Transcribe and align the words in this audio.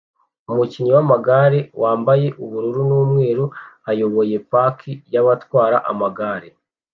Umukinnyi 0.51 0.91
wamagare 0.97 1.59
wambaye 1.81 2.27
ubururu 2.43 2.81
numweru 2.89 3.45
ayoboye 3.89 4.35
paki 4.51 4.91
yabatwara 5.13 5.77
amagare 5.91 6.49